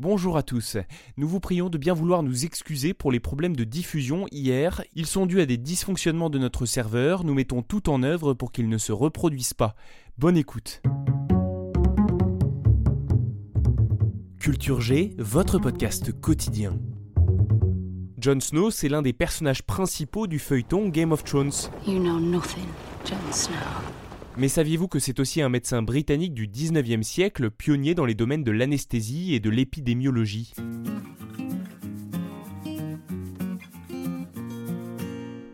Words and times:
Bonjour 0.00 0.38
à 0.38 0.42
tous. 0.42 0.78
Nous 1.18 1.28
vous 1.28 1.40
prions 1.40 1.68
de 1.68 1.76
bien 1.76 1.92
vouloir 1.92 2.22
nous 2.22 2.46
excuser 2.46 2.94
pour 2.94 3.12
les 3.12 3.20
problèmes 3.20 3.54
de 3.54 3.64
diffusion 3.64 4.24
hier. 4.32 4.82
Ils 4.94 5.04
sont 5.04 5.26
dus 5.26 5.42
à 5.42 5.46
des 5.46 5.58
dysfonctionnements 5.58 6.30
de 6.30 6.38
notre 6.38 6.64
serveur. 6.64 7.22
Nous 7.22 7.34
mettons 7.34 7.60
tout 7.60 7.90
en 7.90 8.02
œuvre 8.02 8.32
pour 8.32 8.50
qu'ils 8.50 8.70
ne 8.70 8.78
se 8.78 8.92
reproduisent 8.92 9.52
pas. 9.52 9.74
Bonne 10.16 10.38
écoute. 10.38 10.80
Culture 14.38 14.80
G, 14.80 15.14
votre 15.18 15.58
podcast 15.58 16.18
quotidien. 16.18 16.78
Jon 18.18 18.40
Snow, 18.40 18.70
c'est 18.70 18.88
l'un 18.88 19.02
des 19.02 19.12
personnages 19.12 19.62
principaux 19.64 20.26
du 20.26 20.38
feuilleton 20.38 20.88
Game 20.88 21.12
of 21.12 21.24
Thrones. 21.24 21.52
You 21.86 21.98
know 21.98 22.18
nothing, 22.18 22.68
Jon 23.04 23.32
Snow. 23.32 23.99
Mais 24.40 24.48
saviez-vous 24.48 24.88
que 24.88 25.00
c'est 25.00 25.20
aussi 25.20 25.42
un 25.42 25.50
médecin 25.50 25.82
britannique 25.82 26.32
du 26.32 26.48
19e 26.48 27.02
siècle, 27.02 27.50
pionnier 27.50 27.94
dans 27.94 28.06
les 28.06 28.14
domaines 28.14 28.42
de 28.42 28.50
l'anesthésie 28.50 29.34
et 29.34 29.38
de 29.38 29.50
l'épidémiologie? 29.50 30.54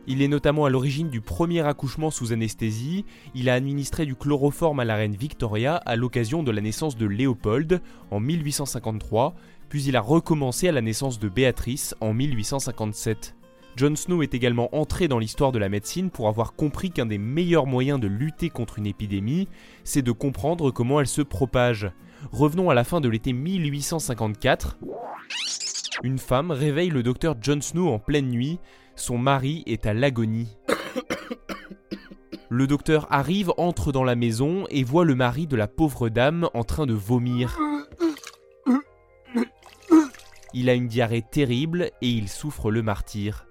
Il 0.07 0.23
est 0.23 0.29
notamment 0.29 0.67
à 0.67 0.71
l'origine 0.71 1.11
du 1.11 1.21
premier 1.21 1.63
accouchement 1.63 2.13
sous 2.13 2.33
anesthésie. 2.33 3.05
Il 3.35 3.49
a 3.49 3.55
administré 3.55 4.07
du 4.07 4.15
chloroforme 4.15 4.79
à 4.79 4.85
la 4.85 4.95
reine 4.95 5.17
Victoria 5.17 5.75
à 5.75 5.97
l'occasion 5.97 6.45
de 6.45 6.53
la 6.53 6.61
naissance 6.61 6.97
de 6.97 7.07
Léopold 7.07 7.83
en 8.13 8.21
1853, 8.21 9.35
puis 9.69 9.83
il 9.83 9.97
a 9.97 10.01
recommencé 10.01 10.69
à 10.69 10.73
la 10.73 10.81
naissance 10.81 11.19
de 11.19 11.29
Béatrice 11.29 11.97
en 12.01 12.15
1857. 12.15 13.35
Jon 13.77 13.95
Snow 13.95 14.23
est 14.23 14.33
également 14.33 14.75
entré 14.75 15.07
dans 15.07 15.19
l'histoire 15.19 15.53
de 15.53 15.59
la 15.59 15.69
médecine 15.69 16.09
pour 16.09 16.29
avoir 16.29 16.55
compris 16.55 16.91
qu'un 16.91 17.05
des 17.05 17.19
meilleurs 17.19 17.67
moyens 17.67 18.01
de 18.01 18.07
lutter 18.07 18.49
contre 18.49 18.79
une 18.79 18.87
épidémie, 18.87 19.49
c'est 19.85 20.01
de 20.01 20.13
comprendre 20.13 20.71
comment 20.71 20.99
elle 20.99 21.07
se 21.07 21.21
propage. 21.21 21.91
Revenons 22.33 22.71
à 22.71 22.75
la 22.75 22.85
fin 22.85 23.03
de 23.03 23.09
l'été 23.11 23.35
1854. 23.35 24.79
Une 26.03 26.19
femme 26.19 26.53
réveille 26.53 26.89
le 26.89 27.03
docteur 27.03 27.37
Jon 27.39 27.61
Snow 27.61 27.89
en 27.89 27.99
pleine 27.99 28.31
nuit. 28.31 28.59
Son 28.95 29.19
mari 29.19 29.63
est 29.67 29.85
à 29.85 29.93
l'agonie. 29.93 30.57
Le 32.49 32.67
docteur 32.67 33.07
arrive, 33.11 33.53
entre 33.59 33.93
dans 33.93 34.05
la 34.05 34.15
maison 34.15 34.65
et 34.71 34.85
voit 34.85 35.05
le 35.05 35.15
mari 35.15 35.47
de 35.47 35.57
la 35.57 35.69
pauvre 35.69 36.09
dame 36.09 36.49
en 36.55 36.65
train 36.65 36.87
de 36.87 36.95
vomir. 36.95 37.59
Il 40.55 40.71
a 40.71 40.75
une 40.75 40.87
diarrhée 40.87 41.25
terrible 41.31 41.91
et 42.01 42.09
il 42.09 42.31
souffre 42.31 42.71
le 42.71 42.83
martyr. 42.83 43.47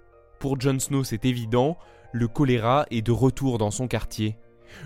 Pour 0.45 0.61
Jon 0.61 0.77
Snow, 0.77 1.03
c'est 1.03 1.25
évident, 1.25 1.75
le 2.11 2.27
choléra 2.27 2.85
est 2.91 3.01
de 3.01 3.11
retour 3.11 3.57
dans 3.57 3.71
son 3.71 3.87
quartier. 3.87 4.37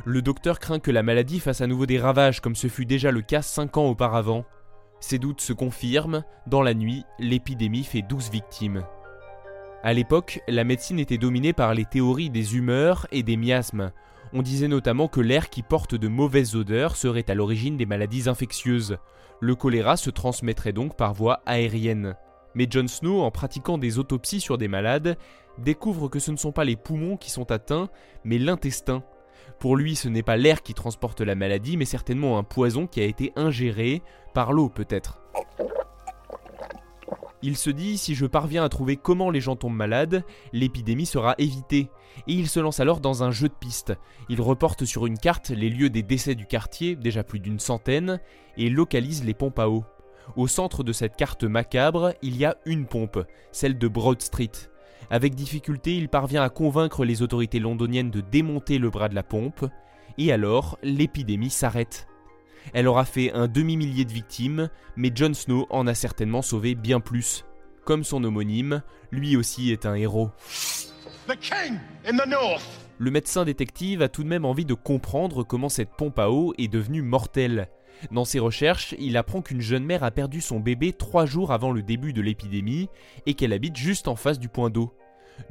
Le 0.05 0.21
docteur 0.21 0.57
craint 0.57 0.79
que 0.79 0.89
la 0.89 1.03
maladie 1.03 1.41
fasse 1.41 1.59
à 1.59 1.67
nouveau 1.67 1.85
des 1.85 1.99
ravages 1.99 2.39
comme 2.39 2.55
ce 2.55 2.67
fut 2.67 2.85
déjà 2.85 3.11
le 3.11 3.21
cas 3.21 3.41
5 3.41 3.75
ans 3.75 3.89
auparavant. 3.89 4.45
Ses 5.01 5.19
doutes 5.19 5.41
se 5.41 5.51
confirment, 5.51 6.23
dans 6.47 6.61
la 6.61 6.73
nuit, 6.73 7.03
l'épidémie 7.19 7.83
fait 7.83 8.01
12 8.01 8.31
victimes. 8.31 8.85
À 9.83 9.91
l'époque, 9.91 10.39
la 10.47 10.63
médecine 10.63 10.97
était 10.97 11.17
dominée 11.17 11.51
par 11.51 11.73
les 11.73 11.83
théories 11.83 12.29
des 12.29 12.55
humeurs 12.55 13.05
et 13.11 13.21
des 13.21 13.35
miasmes. 13.35 13.91
On 14.31 14.41
disait 14.41 14.69
notamment 14.69 15.09
que 15.09 15.19
l'air 15.19 15.49
qui 15.49 15.61
porte 15.61 15.93
de 15.93 16.07
mauvaises 16.07 16.55
odeurs 16.55 16.95
serait 16.95 17.29
à 17.29 17.35
l'origine 17.35 17.75
des 17.75 17.85
maladies 17.85 18.29
infectieuses. 18.29 18.97
Le 19.41 19.55
choléra 19.55 19.97
se 19.97 20.09
transmettrait 20.09 20.71
donc 20.71 20.95
par 20.95 21.13
voie 21.13 21.41
aérienne. 21.45 22.15
Mais 22.55 22.67
Jon 22.69 22.87
Snow, 22.87 23.21
en 23.21 23.31
pratiquant 23.31 23.77
des 23.77 23.99
autopsies 23.99 24.41
sur 24.41 24.57
des 24.57 24.67
malades, 24.67 25.17
découvre 25.57 26.07
que 26.07 26.19
ce 26.19 26.31
ne 26.31 26.37
sont 26.37 26.51
pas 26.51 26.63
les 26.63 26.75
poumons 26.75 27.17
qui 27.17 27.29
sont 27.29 27.51
atteints, 27.51 27.89
mais 28.23 28.37
l'intestin. 28.37 29.03
Pour 29.59 29.75
lui, 29.75 29.95
ce 29.95 30.07
n'est 30.07 30.23
pas 30.23 30.37
l'air 30.37 30.63
qui 30.63 30.73
transporte 30.73 31.21
la 31.21 31.35
maladie, 31.35 31.77
mais 31.77 31.85
certainement 31.85 32.37
un 32.37 32.43
poison 32.43 32.87
qui 32.87 33.01
a 33.01 33.05
été 33.05 33.33
ingéré, 33.35 34.01
par 34.33 34.53
l'eau 34.53 34.69
peut-être. 34.69 35.21
Il 37.41 37.55
se 37.55 37.69
dit, 37.69 37.97
si 37.97 38.15
je 38.15 38.25
parviens 38.25 38.65
à 38.65 38.69
trouver 38.69 38.97
comment 38.97 39.29
les 39.29 39.39
gens 39.39 39.55
tombent 39.55 39.75
malades, 39.75 40.23
l'épidémie 40.51 41.05
sera 41.05 41.35
évitée. 41.37 41.89
Et 42.27 42.33
il 42.33 42.49
se 42.49 42.59
lance 42.59 42.81
alors 42.81 42.99
dans 42.99 43.23
un 43.23 43.31
jeu 43.31 43.47
de 43.47 43.53
pistes. 43.53 43.93
Il 44.27 44.41
reporte 44.41 44.83
sur 44.83 45.05
une 45.05 45.17
carte 45.17 45.49
les 45.49 45.69
lieux 45.69 45.89
des 45.89 46.03
décès 46.03 46.35
du 46.35 46.45
quartier, 46.45 46.97
déjà 46.97 47.23
plus 47.23 47.39
d'une 47.39 47.59
centaine, 47.59 48.19
et 48.57 48.69
localise 48.69 49.23
les 49.23 49.33
pompes 49.33 49.59
à 49.59 49.69
eau. 49.69 49.85
Au 50.35 50.47
centre 50.47 50.83
de 50.83 50.93
cette 50.93 51.15
carte 51.15 51.43
macabre, 51.43 52.13
il 52.21 52.37
y 52.37 52.45
a 52.45 52.57
une 52.65 52.85
pompe, 52.85 53.19
celle 53.51 53.77
de 53.77 53.87
Broad 53.87 54.21
Street. 54.21 54.51
Avec 55.09 55.33
difficulté, 55.35 55.95
il 55.97 56.07
parvient 56.07 56.43
à 56.43 56.49
convaincre 56.49 57.03
les 57.03 57.21
autorités 57.21 57.59
londoniennes 57.59 58.11
de 58.11 58.21
démonter 58.21 58.77
le 58.77 58.89
bras 58.89 59.09
de 59.09 59.15
la 59.15 59.23
pompe, 59.23 59.65
et 60.17 60.31
alors 60.31 60.77
l'épidémie 60.83 61.49
s'arrête. 61.49 62.07
Elle 62.73 62.87
aura 62.87 63.05
fait 63.05 63.31
un 63.33 63.47
demi-millier 63.47 64.05
de 64.05 64.11
victimes, 64.11 64.69
mais 64.95 65.11
Jon 65.13 65.33
Snow 65.33 65.65
en 65.69 65.87
a 65.87 65.95
certainement 65.95 66.41
sauvé 66.41 66.75
bien 66.75 66.99
plus. 66.99 67.45
Comme 67.85 68.03
son 68.03 68.23
homonyme, 68.23 68.83
lui 69.11 69.35
aussi 69.35 69.71
est 69.71 69.85
un 69.85 69.95
héros. 69.95 70.29
Le 72.97 73.11
médecin 73.11 73.45
détective 73.45 74.01
a 74.01 74.09
tout 74.09 74.23
de 74.23 74.27
même 74.27 74.45
envie 74.45 74.65
de 74.65 74.73
comprendre 74.73 75.43
comment 75.43 75.69
cette 75.69 75.95
pompe 75.97 76.19
à 76.19 76.29
eau 76.29 76.53
est 76.57 76.67
devenue 76.67 77.01
mortelle. 77.01 77.69
Dans 78.11 78.25
ses 78.25 78.39
recherches, 78.39 78.95
il 78.99 79.17
apprend 79.17 79.41
qu'une 79.41 79.61
jeune 79.61 79.83
mère 79.83 80.03
a 80.03 80.11
perdu 80.11 80.41
son 80.41 80.59
bébé 80.59 80.93
trois 80.93 81.25
jours 81.25 81.51
avant 81.51 81.71
le 81.71 81.83
début 81.83 82.13
de 82.13 82.21
l'épidémie 82.21 82.89
et 83.25 83.33
qu'elle 83.33 83.53
habite 83.53 83.75
juste 83.75 84.07
en 84.07 84.15
face 84.15 84.39
du 84.39 84.49
point 84.49 84.69
d'eau. 84.69 84.93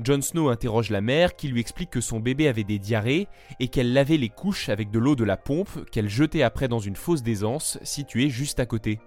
Jon 0.02 0.20
Snow 0.20 0.48
interroge 0.48 0.90
la 0.90 1.00
mère 1.00 1.36
qui 1.36 1.48
lui 1.48 1.60
explique 1.60 1.90
que 1.90 2.00
son 2.00 2.20
bébé 2.20 2.48
avait 2.48 2.64
des 2.64 2.78
diarrhées 2.78 3.28
et 3.58 3.68
qu'elle 3.68 3.92
lavait 3.92 4.16
les 4.16 4.28
couches 4.28 4.68
avec 4.68 4.90
de 4.90 4.98
l'eau 4.98 5.16
de 5.16 5.24
la 5.24 5.36
pompe 5.36 5.90
qu'elle 5.90 6.08
jetait 6.08 6.42
après 6.42 6.68
dans 6.68 6.78
une 6.78 6.96
fosse 6.96 7.22
d'aisance 7.22 7.78
située 7.82 8.28
juste 8.28 8.60
à 8.60 8.66
côté. 8.66 9.00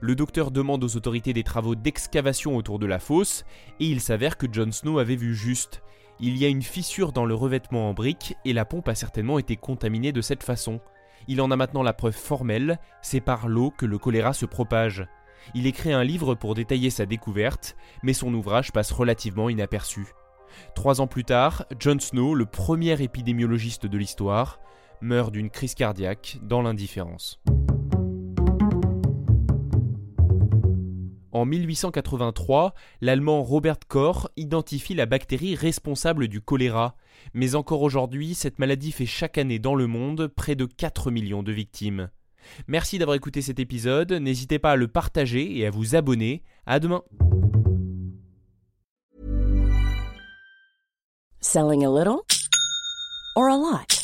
Le 0.00 0.16
docteur 0.16 0.50
demande 0.50 0.82
aux 0.82 0.96
autorités 0.96 1.32
des 1.32 1.44
travaux 1.44 1.74
d'excavation 1.74 2.56
autour 2.56 2.78
de 2.78 2.86
la 2.86 2.98
fosse 2.98 3.44
et 3.80 3.86
il 3.86 4.00
s'avère 4.00 4.36
que 4.36 4.46
Jon 4.50 4.72
Snow 4.72 4.98
avait 4.98 5.16
vu 5.16 5.34
juste. 5.34 5.82
Il 6.20 6.36
y 6.36 6.44
a 6.44 6.48
une 6.48 6.62
fissure 6.62 7.12
dans 7.12 7.26
le 7.26 7.34
revêtement 7.34 7.88
en 7.88 7.94
briques 7.94 8.34
et 8.44 8.52
la 8.52 8.64
pompe 8.64 8.88
a 8.88 8.94
certainement 8.94 9.38
été 9.38 9.56
contaminée 9.56 10.12
de 10.12 10.20
cette 10.20 10.42
façon. 10.42 10.80
Il 11.28 11.40
en 11.40 11.50
a 11.50 11.56
maintenant 11.56 11.82
la 11.82 11.92
preuve 11.92 12.14
formelle, 12.14 12.78
c'est 13.02 13.20
par 13.20 13.48
l'eau 13.48 13.70
que 13.70 13.86
le 13.86 13.98
choléra 13.98 14.32
se 14.32 14.46
propage. 14.46 15.06
Il 15.54 15.66
écrit 15.66 15.92
un 15.92 16.04
livre 16.04 16.34
pour 16.34 16.54
détailler 16.54 16.90
sa 16.90 17.06
découverte, 17.06 17.76
mais 18.02 18.12
son 18.12 18.32
ouvrage 18.34 18.72
passe 18.72 18.92
relativement 18.92 19.48
inaperçu. 19.48 20.06
Trois 20.74 21.00
ans 21.00 21.06
plus 21.06 21.24
tard, 21.24 21.66
Jon 21.78 21.98
Snow, 21.98 22.34
le 22.34 22.46
premier 22.46 23.00
épidémiologiste 23.02 23.86
de 23.86 23.98
l'histoire, 23.98 24.60
meurt 25.00 25.32
d'une 25.32 25.50
crise 25.50 25.74
cardiaque 25.74 26.38
dans 26.42 26.62
l'indifférence. 26.62 27.40
En 31.34 31.46
1883, 31.46 32.74
l'Allemand 33.00 33.42
Robert 33.42 33.80
Koch 33.88 34.28
identifie 34.36 34.94
la 34.94 35.04
bactérie 35.04 35.56
responsable 35.56 36.28
du 36.28 36.40
choléra, 36.40 36.94
mais 37.32 37.56
encore 37.56 37.82
aujourd'hui, 37.82 38.34
cette 38.34 38.60
maladie 38.60 38.92
fait 38.92 39.04
chaque 39.04 39.36
année 39.36 39.58
dans 39.58 39.74
le 39.74 39.88
monde 39.88 40.28
près 40.28 40.54
de 40.54 40.64
4 40.64 41.10
millions 41.10 41.42
de 41.42 41.50
victimes. 41.50 42.08
Merci 42.68 42.98
d'avoir 42.98 43.16
écouté 43.16 43.42
cet 43.42 43.58
épisode, 43.58 44.12
n'hésitez 44.12 44.60
pas 44.60 44.70
à 44.70 44.76
le 44.76 44.86
partager 44.86 45.58
et 45.58 45.66
à 45.66 45.70
vous 45.70 45.96
abonner. 45.96 46.44
À 46.66 46.78
demain. 46.78 47.02
Selling 51.40 51.84
a 51.84 51.90
little 51.90 52.22
or 53.34 53.48
a 53.48 53.56
lot? 53.56 54.03